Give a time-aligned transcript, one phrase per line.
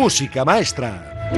[0.00, 1.28] Música Maestra.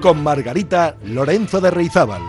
[0.00, 2.22] Con Margarita Lorenzo de Reizábal.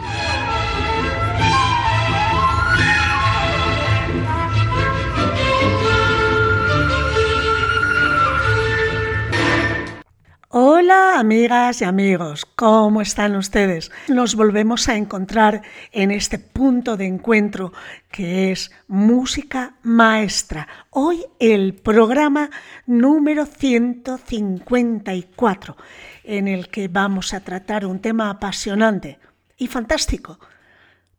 [11.14, 13.92] Amigas y amigos, ¿cómo están ustedes?
[14.08, 15.62] Nos volvemos a encontrar
[15.92, 17.74] en este punto de encuentro
[18.12, 20.70] que es música maestra.
[20.90, 22.50] Hoy el programa
[22.86, 25.76] número 154
[26.24, 29.20] en el que vamos a tratar un tema apasionante
[29.58, 30.40] y fantástico,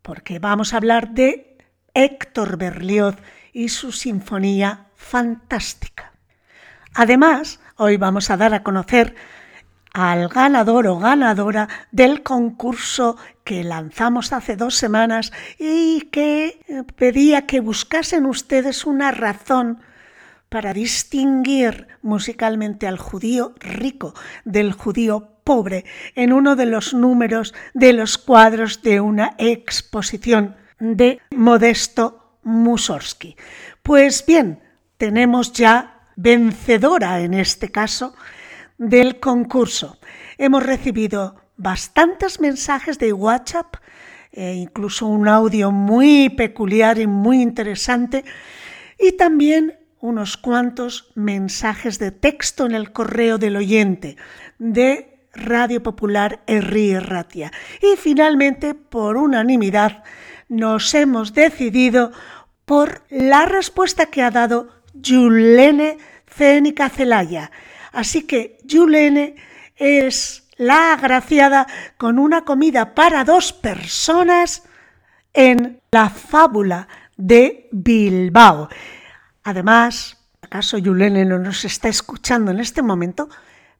[0.00, 1.58] porque vamos a hablar de
[1.92, 3.16] Héctor Berlioz
[3.52, 6.14] y su sinfonía fantástica.
[6.94, 9.16] Además, Hoy vamos a dar a conocer
[9.92, 17.46] al ganador o ganadora del concurso que lanzamos hace dos semanas y que eh, pedía
[17.46, 19.80] que buscasen ustedes una razón
[20.48, 27.92] para distinguir musicalmente al judío rico del judío pobre en uno de los números de
[27.92, 33.36] los cuadros de una exposición de Modesto Mussorgsky.
[33.82, 34.62] Pues bien,
[34.98, 38.14] tenemos ya vencedora en este caso
[38.82, 39.96] del concurso.
[40.38, 43.76] Hemos recibido bastantes mensajes de WhatsApp,
[44.32, 48.24] e incluso un audio muy peculiar y muy interesante,
[48.98, 54.16] y también unos cuantos mensajes de texto en el correo del oyente
[54.58, 57.52] de Radio Popular Erri Ratia.
[57.80, 60.02] Y finalmente, por unanimidad,
[60.48, 62.10] nos hemos decidido
[62.64, 67.52] por la respuesta que ha dado Yulene Cénica Celaya.
[67.92, 69.36] Así que Yulene
[69.76, 74.64] es la agraciada con una comida para dos personas
[75.34, 78.68] en la fábula de Bilbao.
[79.44, 83.28] Además, acaso Yulene no nos está escuchando en este momento,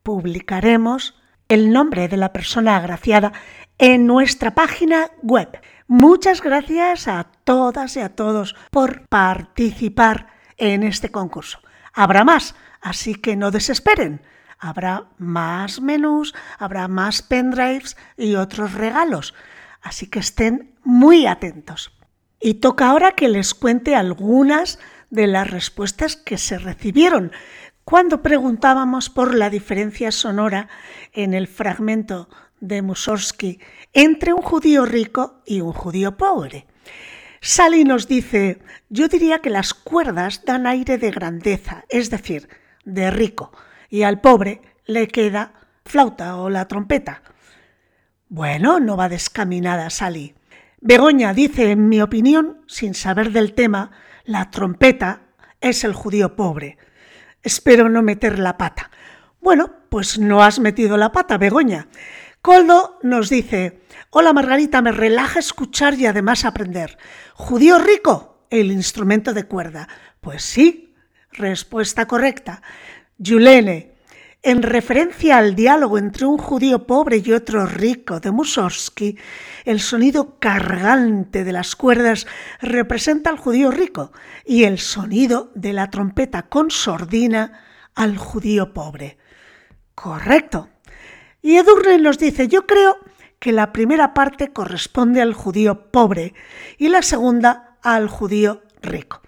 [0.02, 1.14] publicaremos
[1.48, 3.32] el nombre de la persona agraciada
[3.78, 5.60] en nuestra página web.
[5.86, 11.58] Muchas gracias a todas y a todos por participar en este concurso.
[11.92, 14.20] Habrá más, así que no desesperen.
[14.58, 19.34] Habrá más menús, habrá más pendrives y otros regalos.
[19.80, 21.92] Así que estén muy atentos.
[22.40, 24.78] Y toca ahora que les cuente algunas
[25.10, 27.32] de las respuestas que se recibieron
[27.84, 30.68] cuando preguntábamos por la diferencia sonora
[31.12, 32.28] en el fragmento
[32.60, 33.58] de Mussorgsky
[33.92, 36.66] entre un judío rico y un judío pobre.
[37.40, 42.48] Sally nos dice, yo diría que las cuerdas dan aire de grandeza, es decir,
[42.84, 43.52] de rico,
[43.88, 45.54] y al pobre le queda
[45.84, 47.22] flauta o la trompeta.
[48.28, 50.34] Bueno, no va descaminada Sally.
[50.80, 53.90] Begoña dice, en mi opinión, sin saber del tema,
[54.24, 55.22] la trompeta
[55.60, 56.78] es el judío pobre.
[57.42, 58.90] Espero no meter la pata.
[59.40, 61.88] Bueno, pues no has metido la pata, Begoña.
[62.40, 66.98] Coldo nos dice, Hola Margarita, me relaja escuchar y además aprender.
[67.34, 68.46] ¿Judío rico?
[68.50, 69.88] El instrumento de cuerda.
[70.20, 70.91] Pues sí,
[71.32, 72.62] respuesta correcta.
[73.18, 73.92] Yulene,
[74.44, 79.16] en referencia al diálogo entre un judío pobre y otro rico de Mussorgsky,
[79.64, 82.26] el sonido cargante de las cuerdas
[82.60, 84.10] representa al judío rico
[84.44, 87.60] y el sonido de la trompeta con sordina
[87.94, 89.16] al judío pobre.
[89.94, 90.68] Correcto.
[91.40, 92.96] Y Edurne nos dice, yo creo
[93.38, 96.34] que la primera parte corresponde al judío pobre
[96.78, 99.21] y la segunda al judío rico.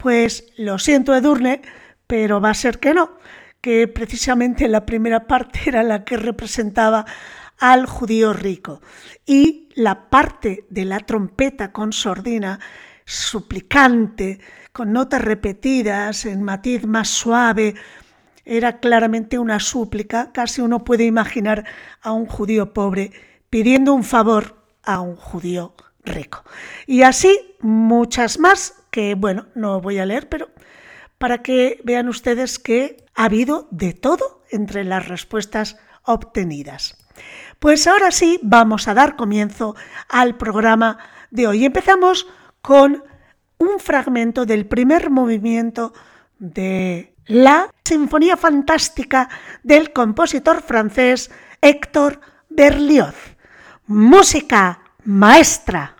[0.00, 1.60] Pues lo siento, Edurne,
[2.06, 3.18] pero va a ser que no,
[3.60, 7.04] que precisamente la primera parte era la que representaba
[7.58, 8.80] al judío rico
[9.26, 12.58] y la parte de la trompeta con sordina
[13.04, 14.40] suplicante,
[14.72, 17.74] con notas repetidas, en matiz más suave,
[18.46, 21.66] era claramente una súplica, casi uno puede imaginar
[22.00, 23.12] a un judío pobre
[23.50, 26.42] pidiendo un favor a un judío rico.
[26.86, 30.50] Y así muchas más que, bueno, no voy a leer, pero
[31.18, 36.96] para que vean ustedes que ha habido de todo entre las respuestas obtenidas.
[37.58, 39.76] Pues ahora sí, vamos a dar comienzo
[40.08, 40.98] al programa
[41.30, 41.64] de hoy.
[41.64, 42.26] Empezamos
[42.62, 43.04] con
[43.58, 45.92] un fragmento del primer movimiento
[46.38, 49.28] de la Sinfonía Fantástica
[49.62, 53.14] del compositor francés Héctor Berlioz.
[53.86, 55.96] Música maestra.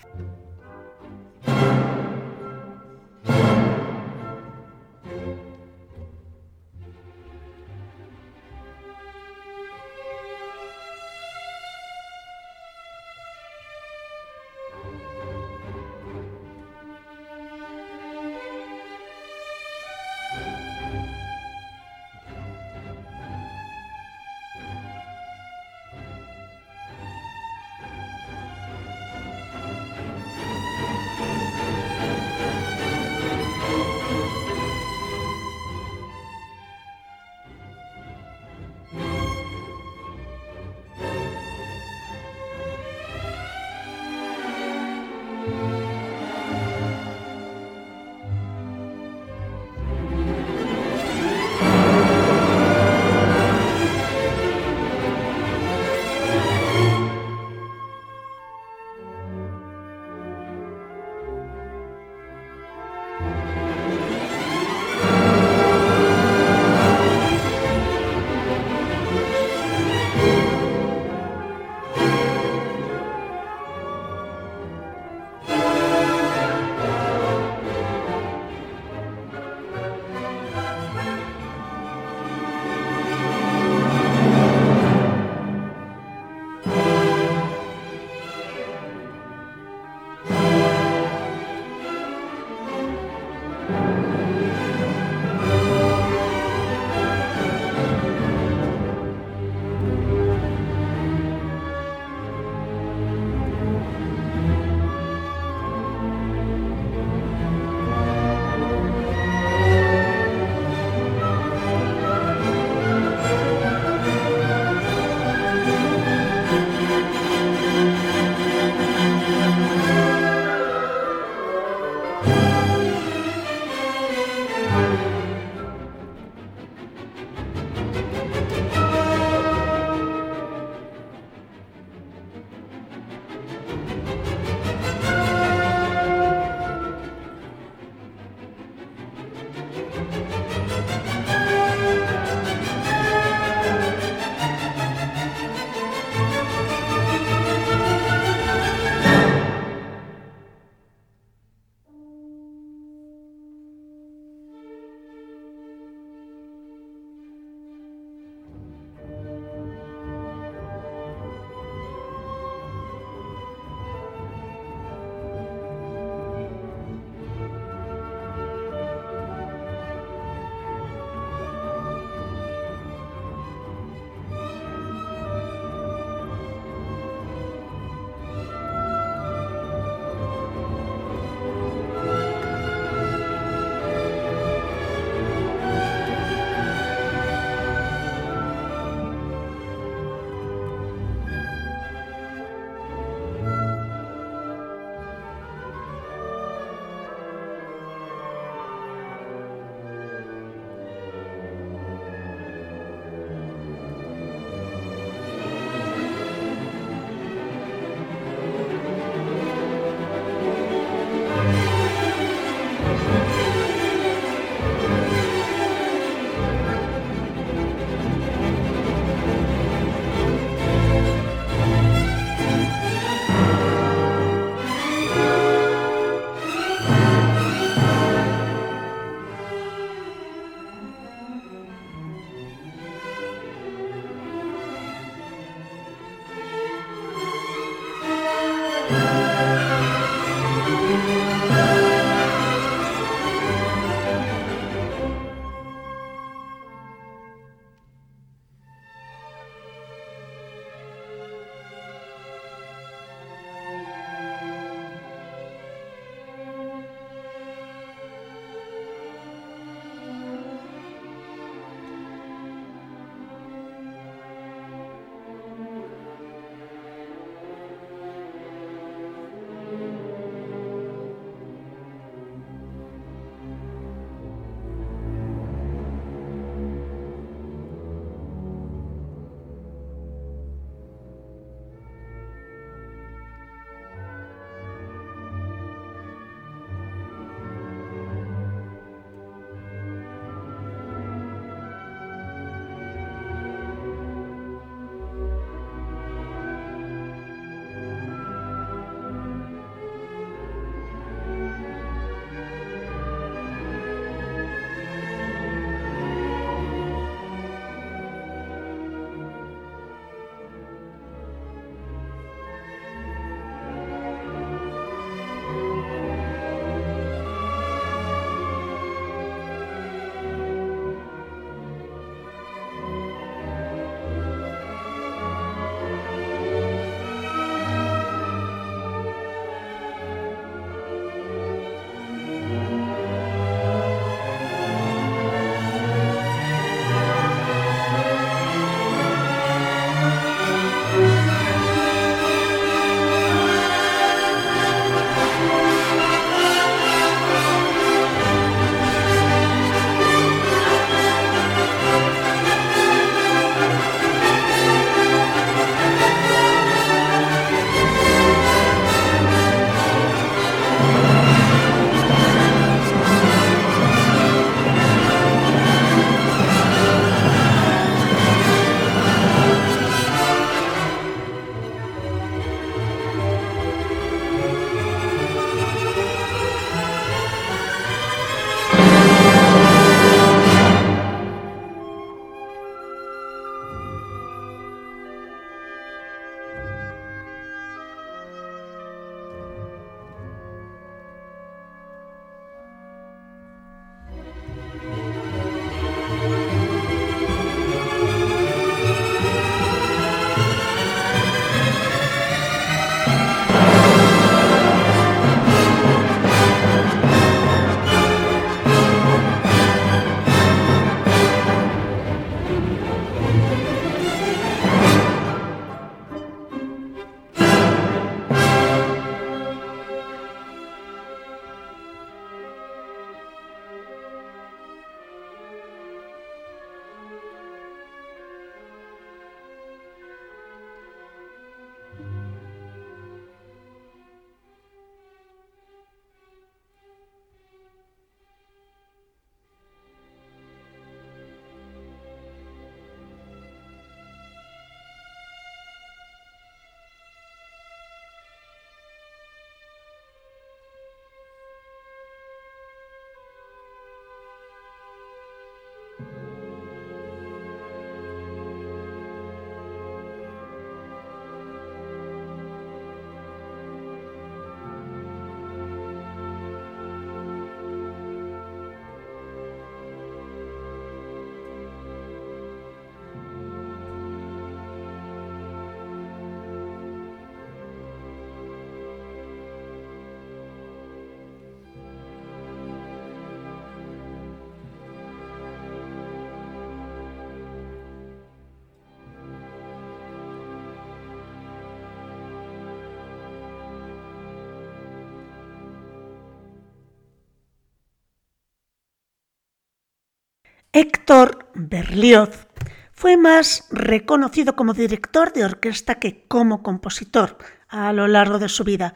[500.80, 502.48] Héctor Berlioz
[502.90, 507.36] fue más reconocido como director de orquesta que como compositor
[507.68, 508.94] a lo largo de su vida.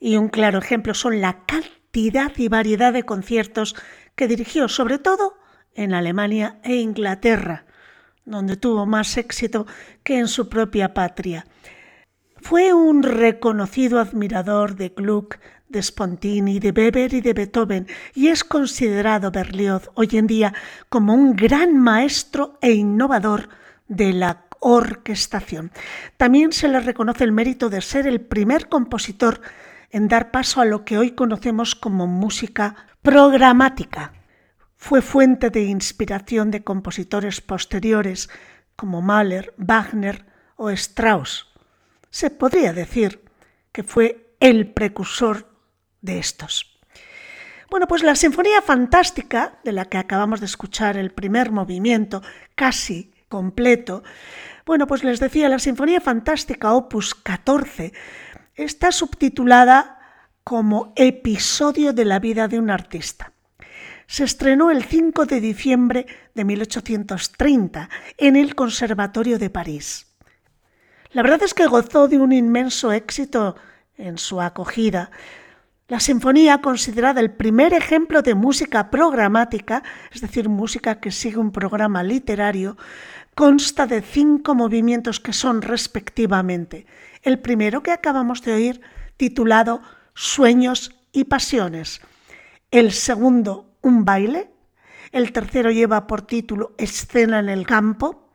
[0.00, 3.76] Y un claro ejemplo son la cantidad y variedad de conciertos
[4.14, 5.34] que dirigió, sobre todo
[5.74, 7.66] en Alemania e Inglaterra,
[8.24, 9.66] donde tuvo más éxito
[10.02, 11.44] que en su propia patria.
[12.40, 18.44] Fue un reconocido admirador de Gluck, de Spontini, de Weber y de Beethoven, y es
[18.44, 20.54] considerado Berlioz hoy en día
[20.88, 23.48] como un gran maestro e innovador
[23.86, 25.70] de la orquestación.
[26.16, 29.40] También se le reconoce el mérito de ser el primer compositor
[29.90, 34.12] en dar paso a lo que hoy conocemos como música programática.
[34.76, 38.28] Fue fuente de inspiración de compositores posteriores
[38.76, 41.48] como Mahler, Wagner o Strauss.
[42.10, 43.24] Se podría decir
[43.72, 45.48] que fue el precursor
[46.00, 46.78] de estos.
[47.70, 52.22] Bueno, pues la Sinfonía Fantástica, de la que acabamos de escuchar el primer movimiento
[52.54, 54.02] casi completo,
[54.64, 57.92] bueno, pues les decía, la Sinfonía Fantástica Opus 14
[58.54, 59.98] está subtitulada
[60.44, 63.32] como Episodio de la vida de un artista.
[64.06, 70.06] Se estrenó el 5 de diciembre de 1830 en el Conservatorio de París.
[71.12, 73.56] La verdad es que gozó de un inmenso éxito
[73.98, 75.10] en su acogida,
[75.88, 81.50] la sinfonía, considerada el primer ejemplo de música programática, es decir, música que sigue un
[81.50, 82.76] programa literario,
[83.34, 86.86] consta de cinco movimientos que son respectivamente.
[87.22, 88.80] El primero que acabamos de oír,
[89.16, 89.80] titulado
[90.14, 92.02] Sueños y Pasiones,
[92.70, 94.50] el segundo, Un baile,
[95.12, 98.28] el tercero lleva por título Escena en el campo,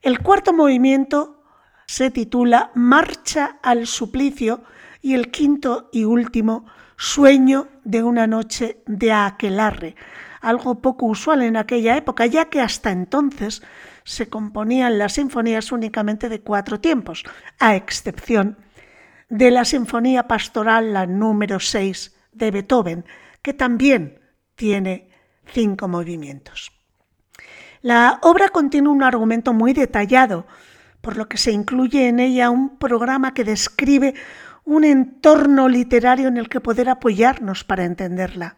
[0.00, 1.42] el cuarto movimiento
[1.86, 4.62] se titula Marcha al suplicio,
[5.02, 6.66] y el quinto y último,
[6.96, 9.96] Sueño de una noche de aquelarre,
[10.42, 13.62] algo poco usual en aquella época, ya que hasta entonces
[14.04, 17.24] se componían las sinfonías únicamente de cuatro tiempos,
[17.58, 18.58] a excepción
[19.30, 23.04] de la Sinfonía Pastoral, la número 6 de Beethoven,
[23.40, 24.20] que también
[24.54, 25.08] tiene
[25.46, 26.70] cinco movimientos.
[27.80, 30.46] La obra contiene un argumento muy detallado,
[31.00, 34.14] por lo que se incluye en ella un programa que describe
[34.70, 38.54] un entorno literario en el que poder apoyarnos para entenderla.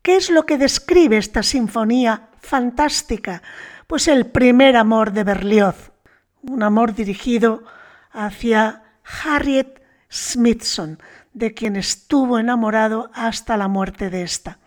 [0.00, 3.42] ¿Qué es lo que describe esta sinfonía fantástica?
[3.86, 5.92] Pues el primer amor de Berlioz,
[6.40, 7.64] un amor dirigido
[8.12, 8.82] hacia
[9.22, 10.98] Harriet Smithson,
[11.34, 14.58] de quien estuvo enamorado hasta la muerte de esta.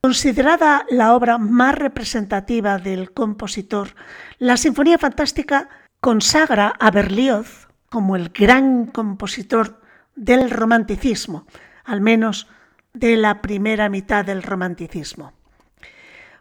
[0.00, 3.96] Considerada la obra más representativa del compositor,
[4.38, 5.68] la Sinfonía Fantástica
[6.00, 7.63] consagra a Berlioz
[7.94, 9.80] como el gran compositor
[10.16, 11.46] del romanticismo,
[11.84, 12.48] al menos
[12.92, 15.32] de la primera mitad del romanticismo.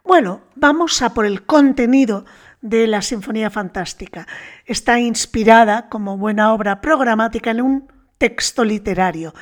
[0.04, 2.26] Bueno, vamos a por el contenido
[2.62, 4.26] de la Sinfonía Fantástica.
[4.66, 9.36] Está inspirada, como buena obra programática, en un texto literario.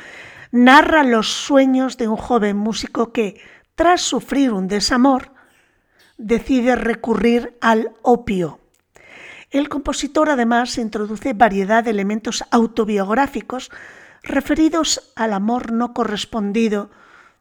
[0.51, 3.39] Narra los sueños de un joven músico que,
[3.75, 5.31] tras sufrir un desamor,
[6.17, 8.60] decide recurrir al opio
[9.51, 13.69] el compositor además introduce variedad de elementos autobiográficos
[14.23, 16.89] referidos al amor no correspondido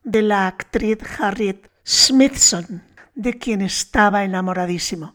[0.02, 2.82] de la actriz Harriet Smithson,
[3.14, 5.14] de quien estaba enamoradísimo.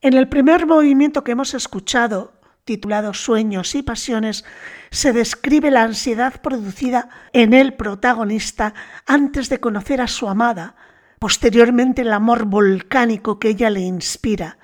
[0.00, 2.32] En el primer movimiento que hemos escuchado,
[2.64, 4.44] titulado Sueños y Pasiones,
[4.90, 8.74] se describe la ansiedad producida en el protagonista
[9.06, 10.74] antes de conocer a su amada,
[11.18, 14.58] posteriormente el amor volcánico que ella le inspira,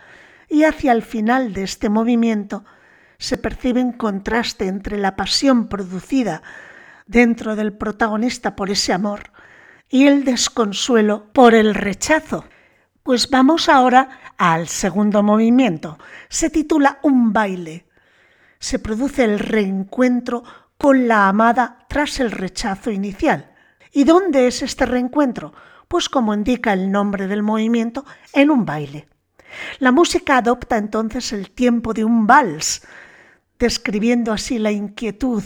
[0.48, 2.64] y hacia el final de este movimiento
[3.18, 6.42] se percibe un contraste entre la pasión producida
[7.06, 9.32] dentro del protagonista por ese amor
[9.88, 12.44] y el desconsuelo por el rechazo.
[13.02, 15.98] Pues vamos ahora al segundo movimiento.
[16.28, 17.86] Se titula Un baile.
[18.58, 20.44] Se produce el reencuentro
[20.76, 23.50] con la amada tras el rechazo inicial.
[23.92, 25.54] ¿Y dónde es este reencuentro?
[25.88, 29.08] Pues como indica el nombre del movimiento, en un baile.
[29.78, 32.82] La música adopta entonces el tiempo de un vals,
[33.58, 35.44] describiendo así la inquietud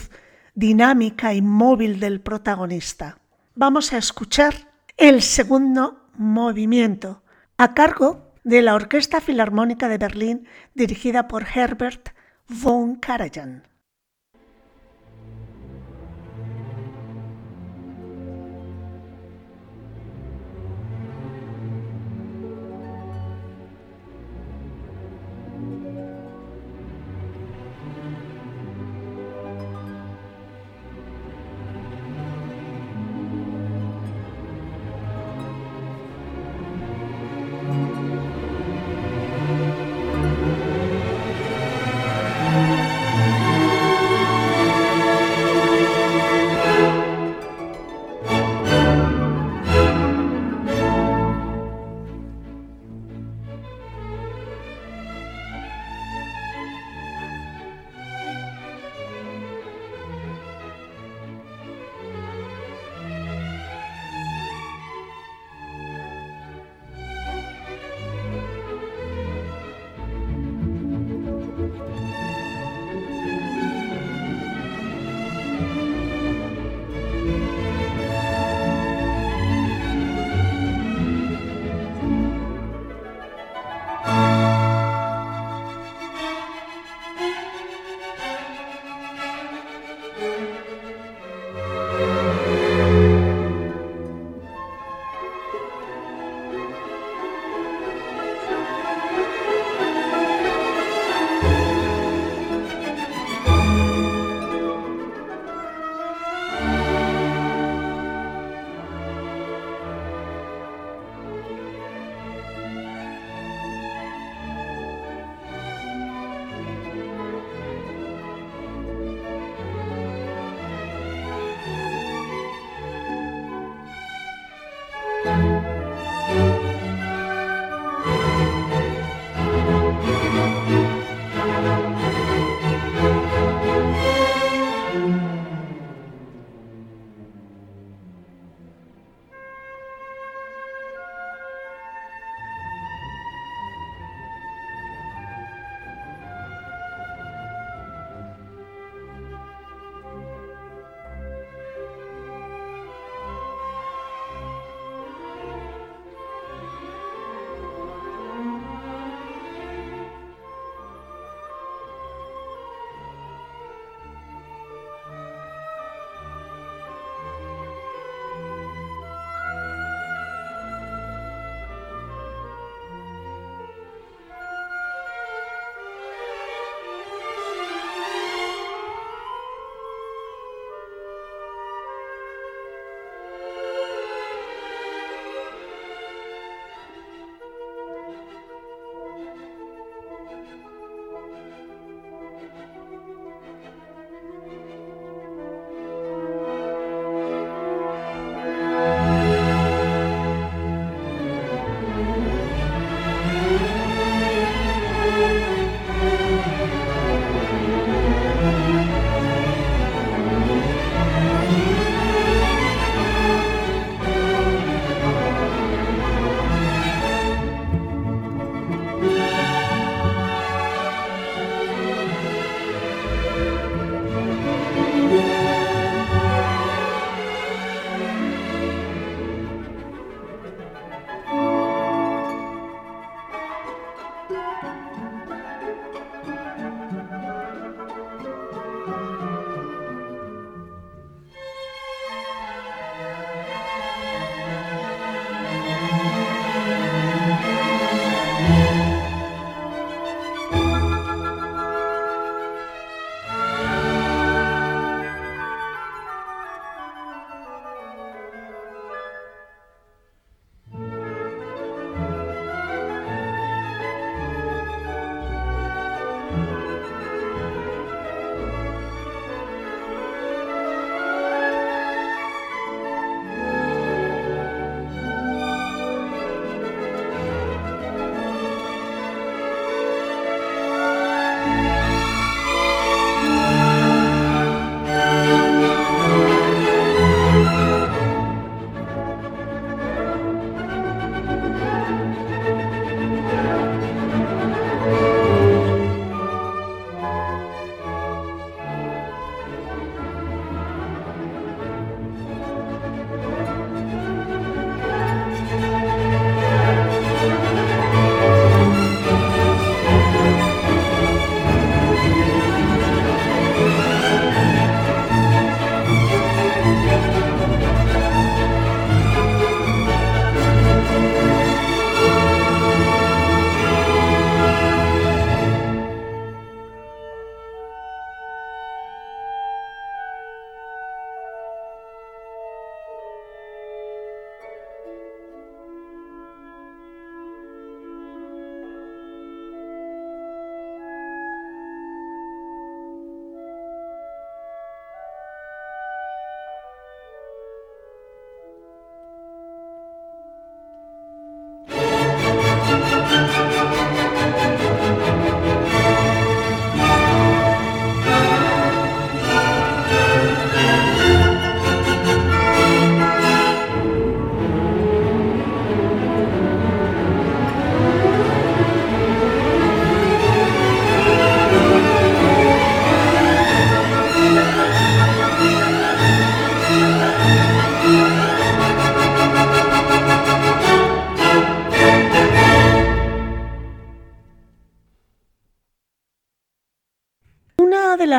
[0.54, 3.18] dinámica y móvil del protagonista.
[3.54, 4.54] Vamos a escuchar
[4.96, 7.22] el segundo movimiento,
[7.58, 12.10] a cargo de la Orquesta Filarmónica de Berlín dirigida por Herbert
[12.48, 13.68] von Karajan.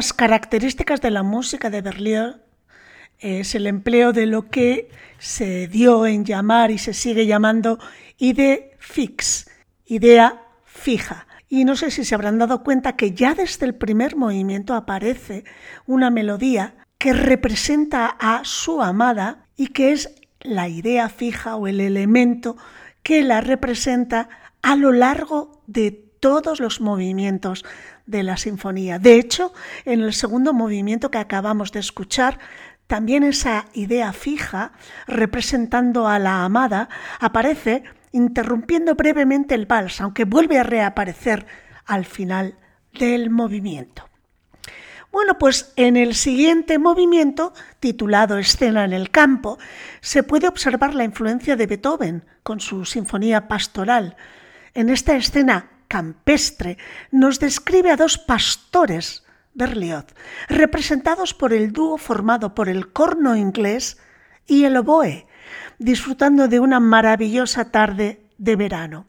[0.04, 2.36] Las características de la música de Berlioz
[3.20, 7.80] es el empleo de lo que se dio en llamar y se sigue llamando
[8.18, 9.50] idea fix,
[9.86, 11.26] idea fija.
[11.48, 15.46] Y no sé si se habrán dado cuenta que ya desde el primer movimiento aparece
[15.86, 21.80] una melodía que representa a su amada y que es la idea fija o el
[21.80, 22.58] elemento
[23.04, 24.28] que la representa
[24.62, 27.66] a lo largo de todos los movimientos
[28.06, 28.98] de la sinfonía.
[28.98, 29.52] De hecho,
[29.84, 32.40] en el segundo movimiento que acabamos de escuchar,
[32.88, 34.72] también esa idea fija,
[35.06, 36.88] representando a la amada,
[37.20, 37.84] aparece
[38.14, 41.46] interrumpiendo brevemente el vals, aunque vuelve a reaparecer
[41.86, 42.56] al final
[42.98, 44.08] del movimiento.
[45.12, 49.58] Bueno, pues en el siguiente movimiento, titulado Escena en el campo,
[50.00, 54.16] se puede observar la influencia de Beethoven con su Sinfonía Pastoral.
[54.74, 56.80] En esta escena campestre
[57.12, 59.22] nos describe a dos pastores,
[59.54, 60.06] Berlioz,
[60.50, 64.02] representados por el dúo formado por el corno inglés
[64.48, 65.28] y el oboe,
[65.78, 69.06] disfrutando de una maravillosa tarde de verano.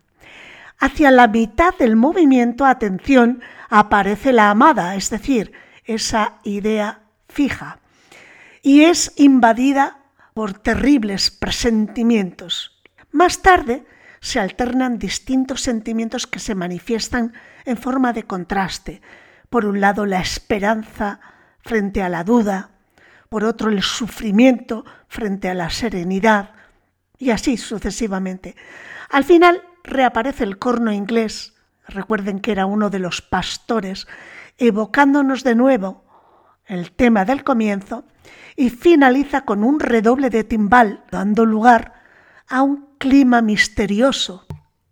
[0.79, 5.53] Hacia la mitad del movimiento, atención, aparece la amada, es decir,
[5.87, 7.79] esa idea fija,
[8.61, 10.01] y es invadida
[10.35, 12.83] por terribles presentimientos.
[13.11, 13.87] Más tarde
[14.25, 17.35] se alternan distintos sentimientos que se manifiestan
[17.67, 19.03] en forma de contraste.
[19.51, 21.21] Por un lado, la esperanza
[21.61, 22.71] frente a la duda,
[23.29, 26.53] por otro, el sufrimiento frente a la serenidad,
[27.19, 28.57] y así sucesivamente.
[29.11, 31.53] Al final reaparece el corno inglés,
[31.87, 34.09] recuerden que era uno de los pastores,
[34.57, 36.03] evocándonos de nuevo
[36.65, 38.07] el tema del comienzo,
[38.57, 41.94] y finaliza con un redoble de timbal, dando lugar
[42.49, 44.47] a un clima misterioso.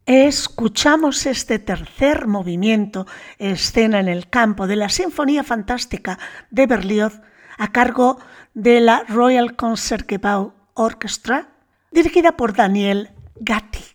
[0.07, 3.07] Escuchamos este tercer movimiento,
[3.39, 6.19] escena en el campo de la Sinfonía Fantástica
[6.51, 7.21] de Berlioz,
[7.59, 8.19] a cargo
[8.55, 11.49] de la Royal Concertgebouw Orchestra,
[11.93, 13.92] dirigida por Daniel Gatti.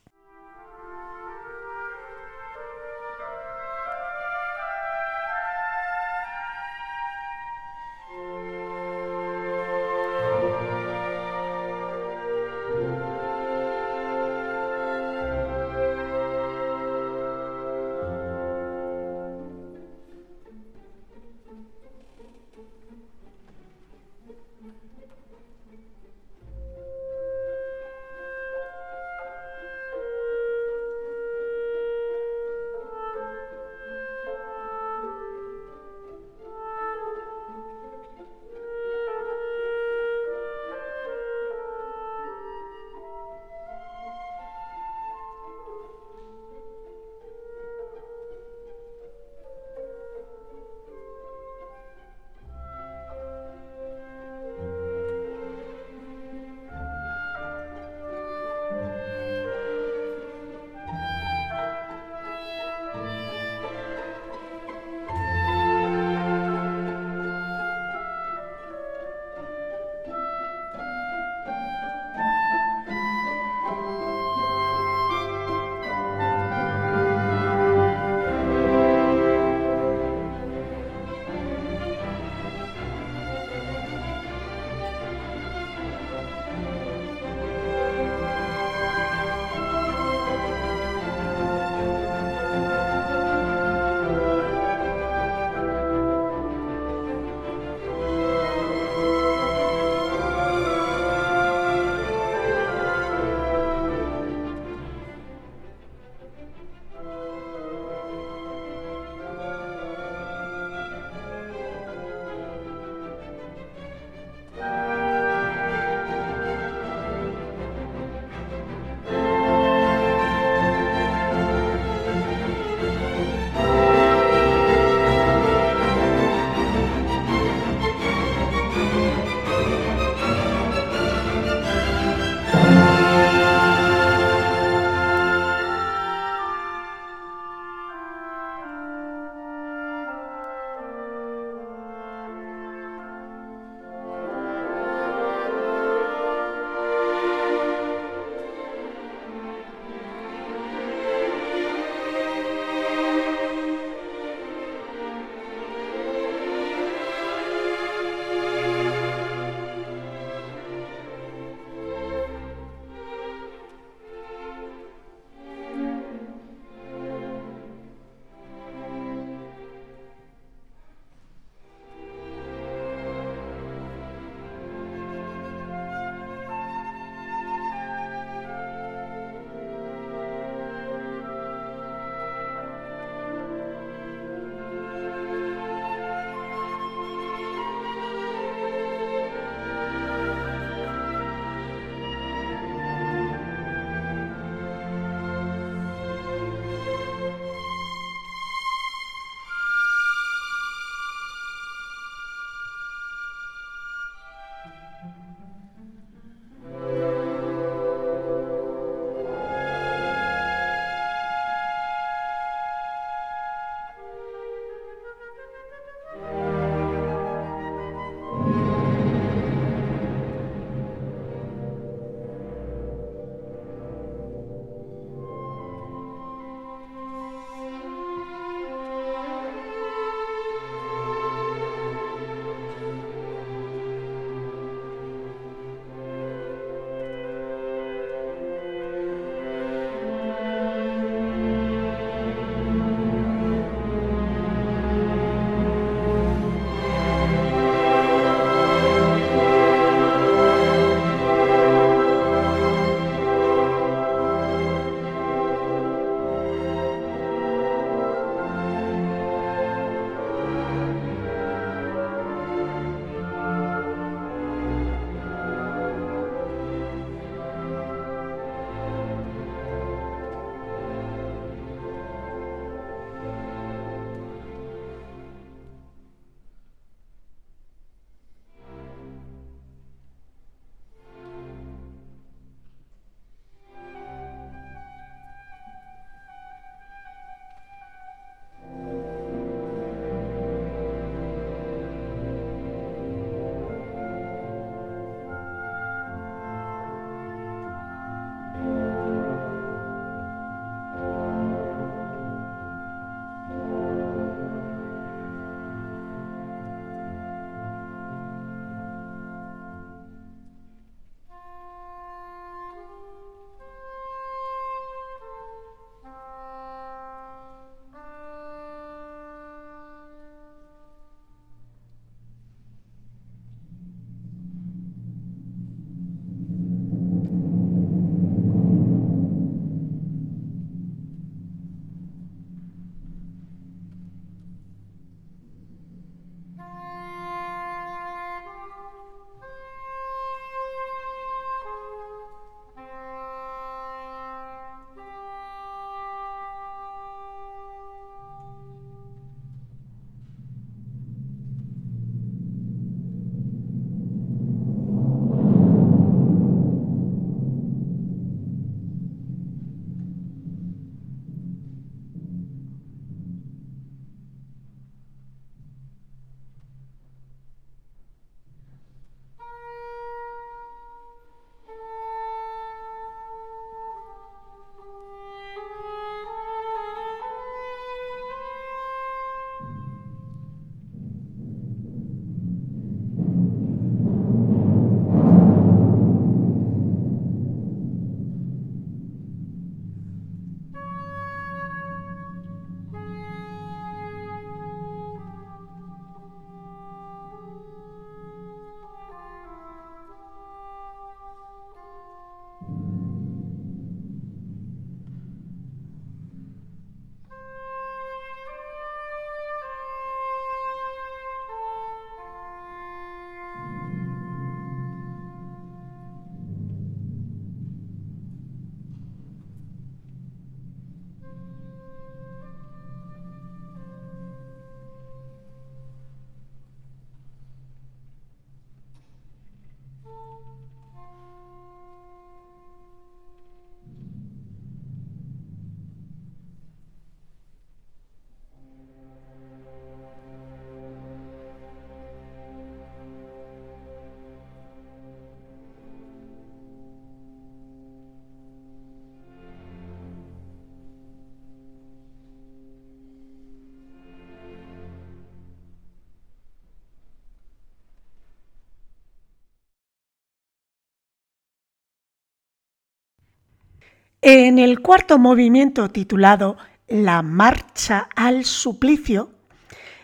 [464.29, 469.31] En el cuarto movimiento titulado La Marcha al Suplicio,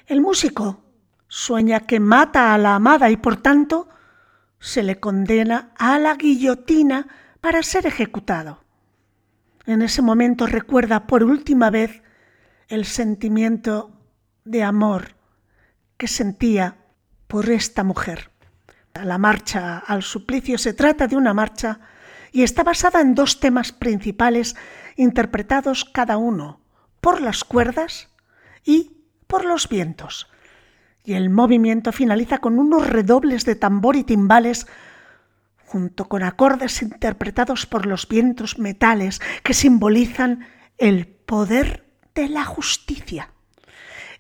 [0.08, 0.82] el músico
[1.28, 3.90] sueña que mata a la amada y por tanto
[4.62, 7.06] se le condena a la guillotina
[7.42, 8.64] para ser ejecutado.
[9.66, 12.02] En ese momento recuerda por última vez
[12.70, 13.92] el sentimiento
[14.46, 15.18] de amor
[15.98, 16.78] que sentía
[17.28, 18.32] por esta mujer.
[18.94, 21.82] La marcha al suplicio se trata de una marcha
[22.34, 24.56] y está basada en dos temas principales
[24.98, 26.60] interpretados cada uno
[27.00, 28.10] por las cuerdas
[28.66, 30.28] y por los vientos.
[31.06, 34.68] Y el movimiento finaliza con unos redobles de tambor y timbales
[35.66, 43.30] junto con acordes interpretados por los vientos metales que simbolizan el poder de la justicia.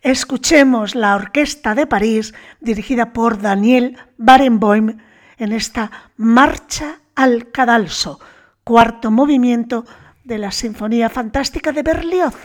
[0.01, 4.97] Escuchemos la Orquesta de París, dirigida por Daniel Barenboim,
[5.37, 8.19] en esta Marcha al Cadalso,
[8.63, 9.85] cuarto movimiento
[10.23, 12.35] de la Sinfonía Fantástica de Berlioz.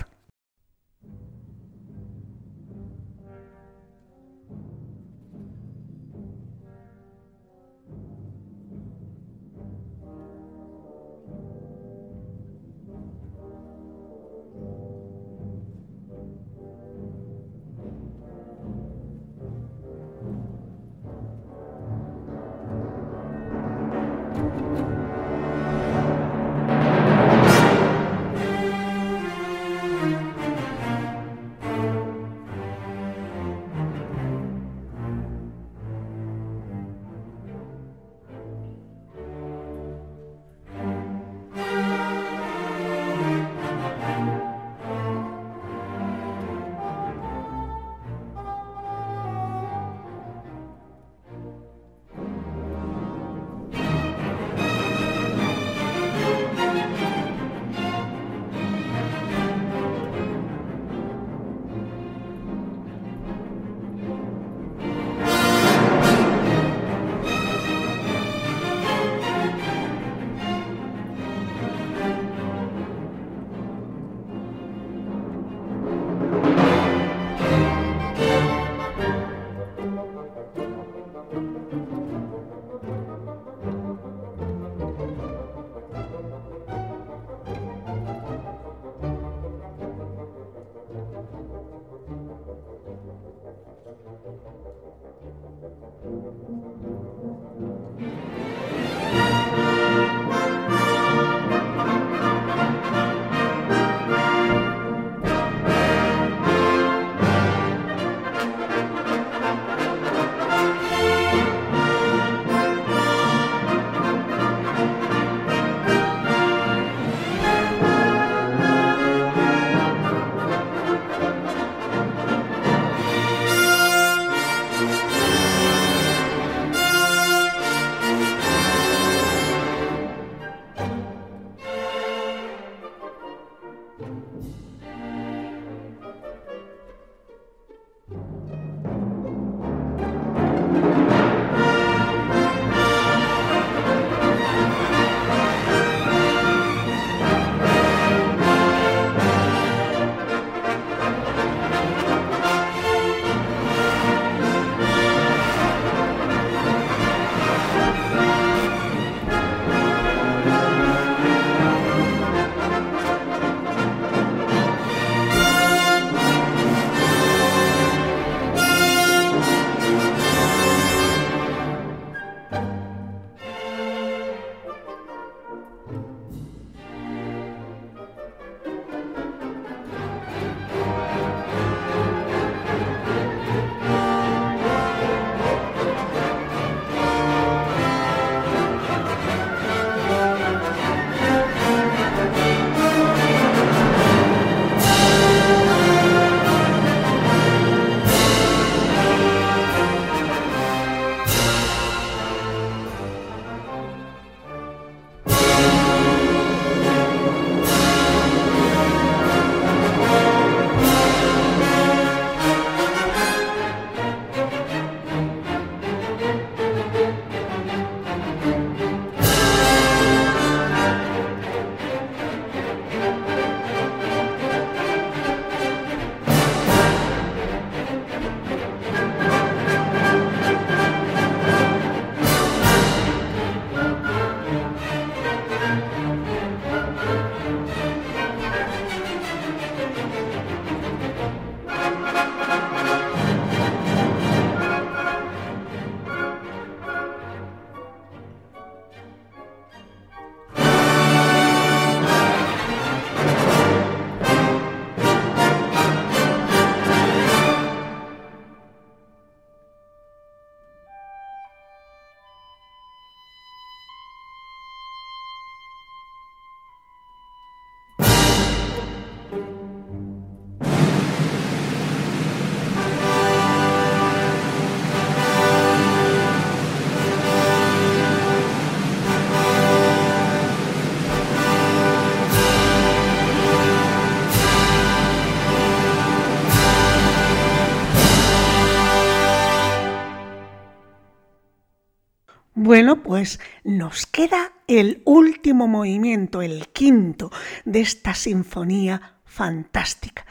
[292.68, 297.30] Bueno, pues nos queda el último movimiento, el quinto
[297.64, 300.26] de esta sinfonía fantástica.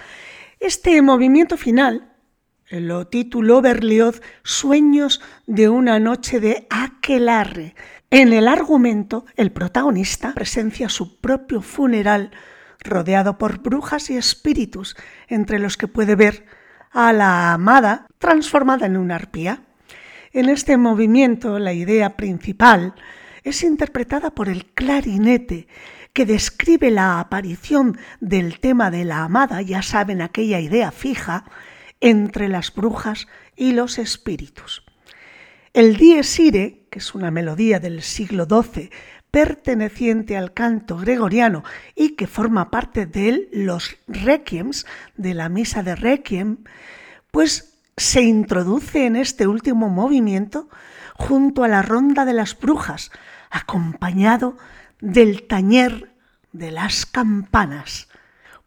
[0.59, 2.13] Este movimiento final
[2.69, 7.73] lo tituló Berlioz Sueños de una noche de aquelarre.
[8.11, 12.29] En el argumento, el protagonista presencia su propio funeral
[12.81, 14.95] rodeado por brujas y espíritus,
[15.27, 16.45] entre los que puede ver
[16.91, 19.63] a la amada transformada en una arpía.
[20.33, 22.93] En este movimiento la idea principal
[23.43, 25.67] es interpretada por el clarinete,
[26.13, 31.45] que describe la aparición del tema de la amada, ya saben, aquella idea fija,
[32.01, 34.83] entre las brujas y los espíritus.
[35.73, 38.89] El Dies Irae, que es una melodía del siglo XII
[39.29, 41.63] perteneciente al canto gregoriano
[41.95, 46.63] y que forma parte de los requiems, de la misa de requiem,
[47.29, 50.69] pues se introduce en este último movimiento
[51.15, 53.11] junto a la ronda de las brujas,
[53.49, 54.55] acompañado
[55.01, 56.13] del tañer
[56.53, 58.07] de las campanas.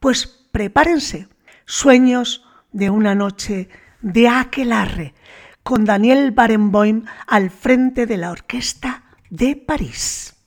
[0.00, 1.28] Pues prepárense,
[1.64, 3.68] sueños de una noche
[4.00, 5.14] de aquelarre,
[5.62, 10.39] con Daniel Barenboim al frente de la orquesta de París.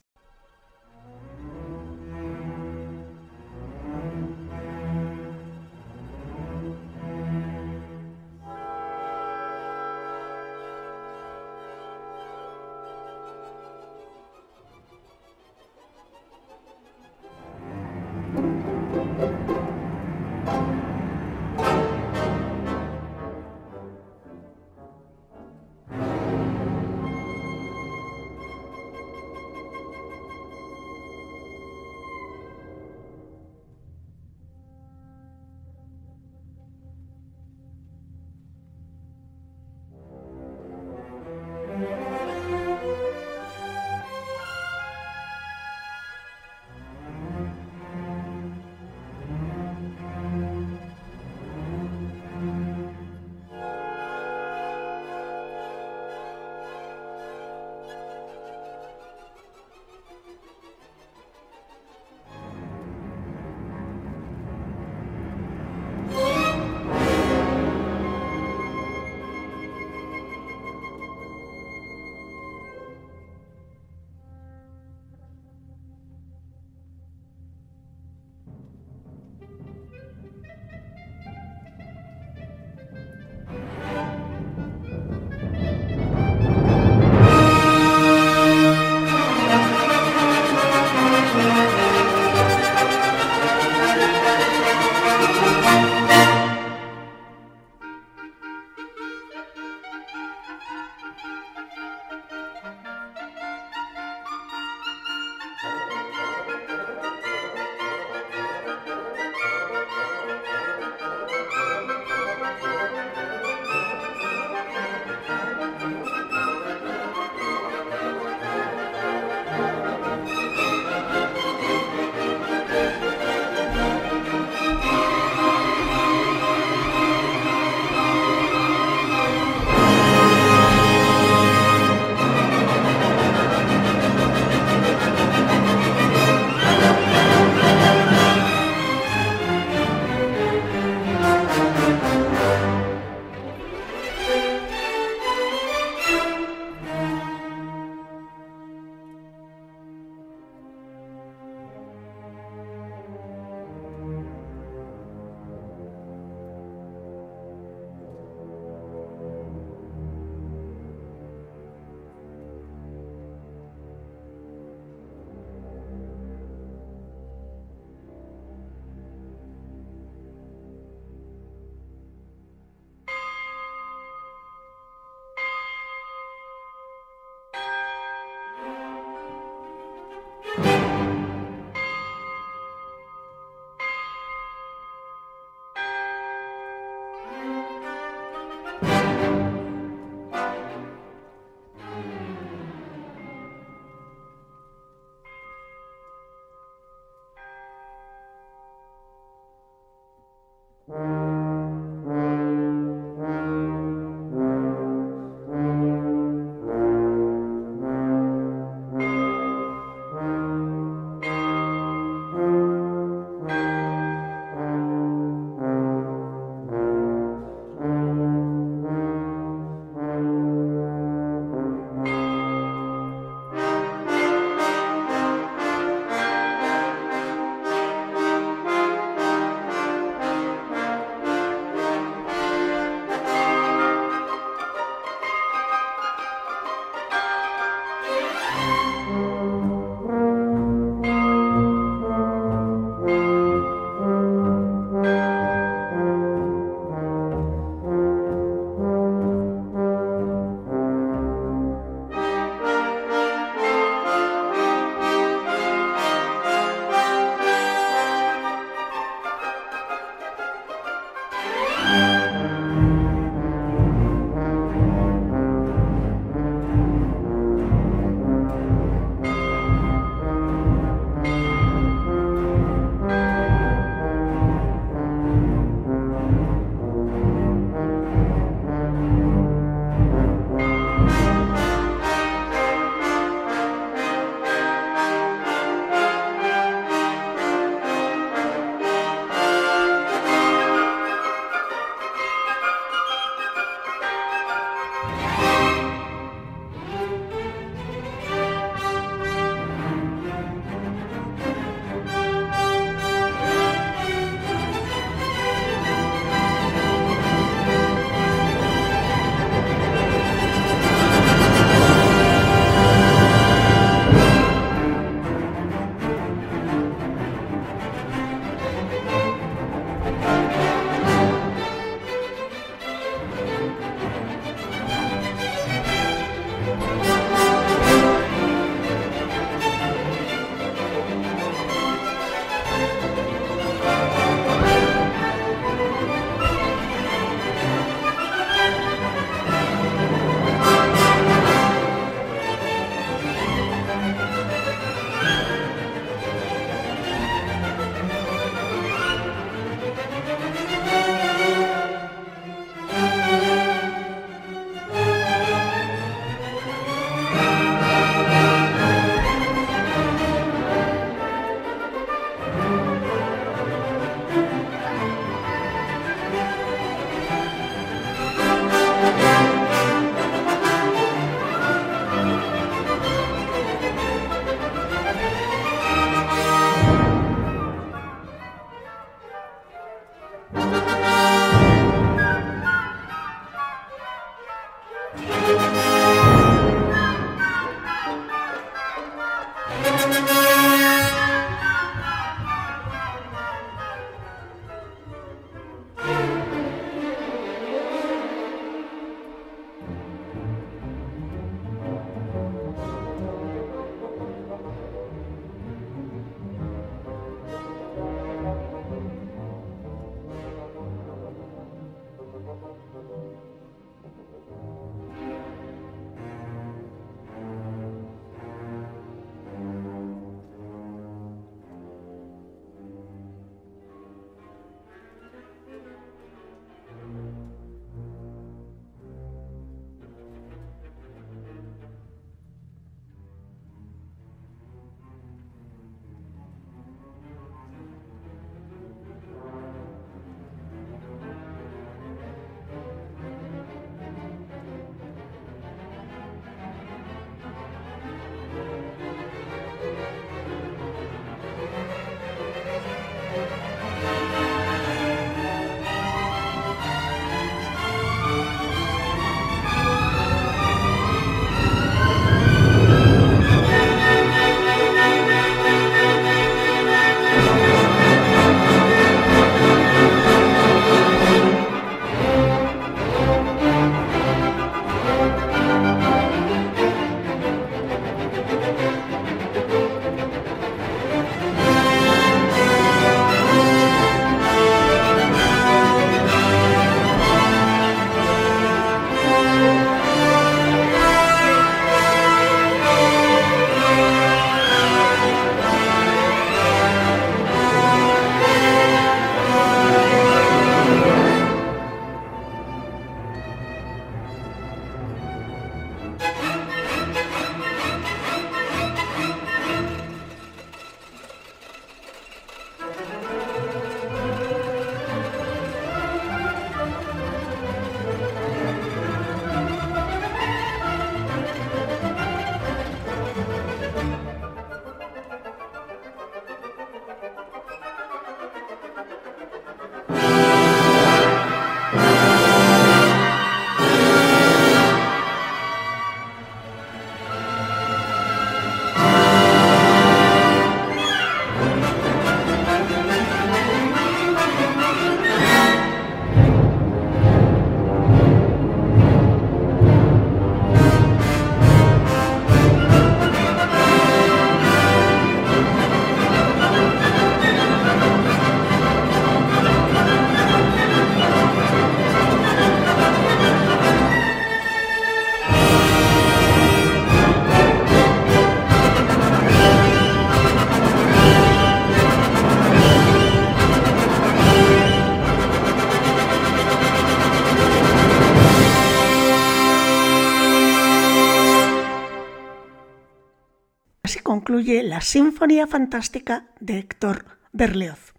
[584.44, 588.12] Así concluye la Sinfonía Fantástica de Héctor Berlioz.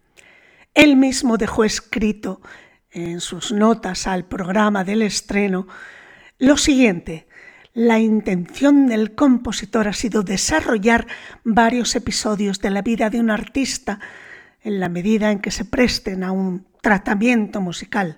[0.73, 2.41] Él mismo dejó escrito
[2.89, 5.67] en sus notas al programa del estreno
[6.39, 7.27] lo siguiente.
[7.75, 11.05] La intención del compositor ha sido desarrollar
[11.43, 13.99] varios episodios de la vida de un artista
[14.63, 18.17] en la medida en que se presten a un tratamiento musical.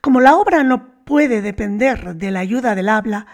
[0.00, 3.28] Como la obra no puede depender de la ayuda del habla,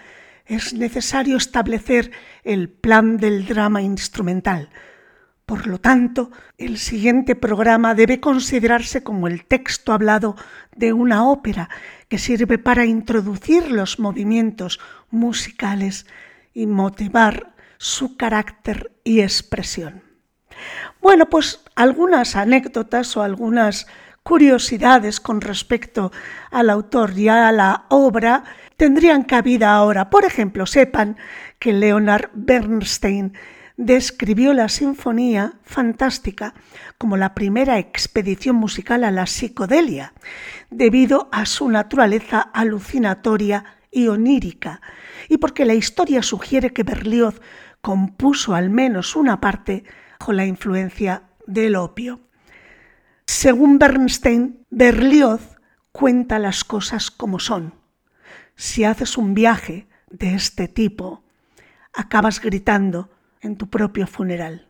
[0.45, 2.11] es necesario establecer
[2.43, 4.71] el plan del drama instrumental.
[5.47, 10.37] Por lo tanto, el siguiente programa debe considerarse como el texto hablado
[10.75, 11.69] de una ópera
[12.09, 14.81] que sirve para introducir los movimientos
[15.11, 16.07] musicales
[16.55, 20.03] y motivar su carácter y expresión.
[21.01, 23.87] Bueno, pues algunas anécdotas o algunas
[24.23, 26.13] curiosidades con respecto
[26.51, 28.45] al autor y a la obra
[28.77, 30.11] tendrían cabida ahora.
[30.11, 31.17] Por ejemplo, sepan
[31.63, 33.35] que Leonard Bernstein
[33.77, 36.55] describió la Sinfonía Fantástica
[36.99, 40.13] como la primera expedición musical a la psicodelia,
[40.71, 44.81] debido a su naturaleza alucinatoria y onírica,
[45.29, 47.41] y porque la historia sugiere que Berlioz
[47.81, 49.85] compuso al menos una parte
[50.19, 52.23] bajo la influencia del opio.
[53.25, 55.59] Según Bernstein, Berlioz
[55.93, 57.75] cuenta las cosas como son.
[58.57, 61.23] Si haces un viaje de este tipo,
[61.93, 64.69] acabas gritando en tu propio funeral.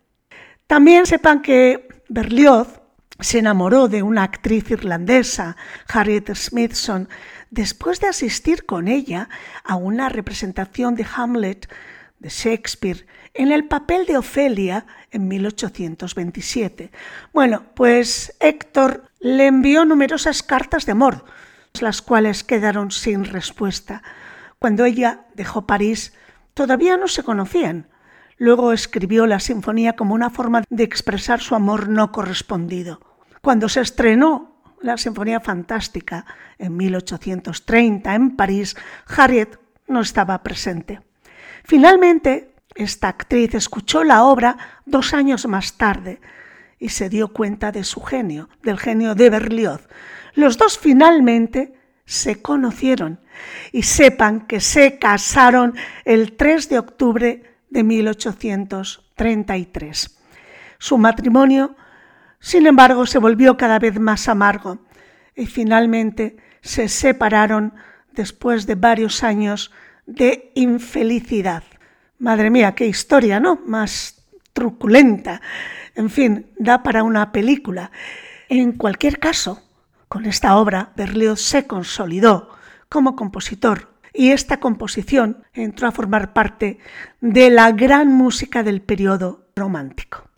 [0.67, 2.81] También sepan que Berlioz
[3.21, 5.57] se enamoró de una actriz irlandesa,
[5.89, 7.09] Harriet Smithson,
[7.51, 9.29] después de asistir con ella
[9.65, 11.69] a una representación de Hamlet
[12.19, 16.91] de Shakespeare en el papel de Ofelia en 1827.
[17.33, 21.25] Bueno, pues Héctor le envió numerosas cartas de amor,
[21.81, 24.03] las cuales quedaron sin respuesta.
[24.59, 26.13] Cuando ella dejó París,
[26.55, 27.89] todavía no se conocían.
[28.39, 33.01] Luego escribió la sinfonía como una forma de expresar su amor no correspondido.
[33.41, 36.27] Cuando se estrenó la Sinfonía Fantástica
[36.59, 38.77] en 1830 en París,
[39.07, 41.01] Harriet no estaba presente.
[41.65, 46.21] Finalmente, esta actriz escuchó la obra dos años más tarde
[46.79, 49.89] y se dio cuenta de su genio, del genio de Berlioz.
[50.35, 51.75] Los dos finalmente
[52.05, 53.21] se conocieron
[53.73, 55.75] y sepan que se casaron
[56.05, 60.19] el 3 de octubre de 1833.
[60.79, 61.75] Su matrimonio,
[62.39, 64.81] sin embargo, se volvió cada vez más amargo
[65.35, 67.73] y finalmente se separaron
[68.13, 69.73] después de varios años
[70.07, 71.63] de infelicidad.
[72.19, 73.61] Madre mía, qué historia, ¿no?
[73.67, 74.23] Más
[74.53, 75.41] truculenta.
[75.95, 77.91] En fin, da para una película.
[78.49, 79.63] En cualquier caso,
[80.09, 82.51] con esta obra, Berlioz se consolidó
[82.93, 86.79] como compositor y esta composición entró a formar parte
[87.23, 90.29] de la gran música del periodo romántico.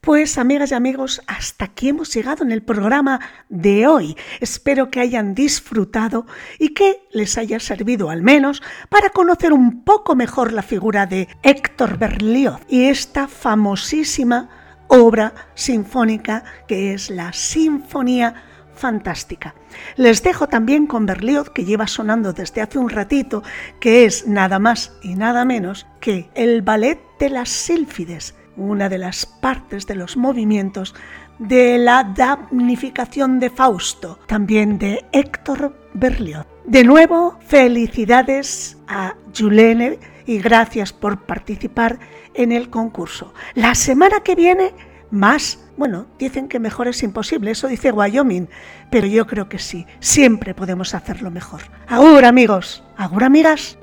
[0.00, 3.20] Pues amigas y amigos, hasta aquí hemos llegado en el programa
[3.50, 4.16] de hoy.
[4.40, 6.24] Espero que hayan disfrutado
[6.58, 11.28] y que les haya servido al menos para conocer un poco mejor la figura de
[11.42, 14.48] Héctor Berlioz y esta famosísima
[14.88, 18.44] obra sinfónica que es la Sinfonía
[18.76, 19.54] Fantástica.
[19.96, 23.42] Les dejo también con Berlioz, que lleva sonando desde hace un ratito,
[23.80, 28.98] que es nada más y nada menos que el ballet de las sílfides una de
[28.98, 30.94] las partes de los movimientos
[31.38, 36.46] de la damnificación de Fausto, también de Héctor Berlioz.
[36.64, 41.98] De nuevo, felicidades a Julene y gracias por participar
[42.34, 43.34] en el concurso.
[43.54, 44.72] La semana que viene,
[45.10, 45.58] más.
[45.76, 48.48] Bueno, dicen que mejor es imposible, eso dice Wyoming,
[48.90, 51.62] pero yo creo que sí, siempre podemos hacerlo mejor.
[51.86, 53.78] Agur amigos, agur amigas.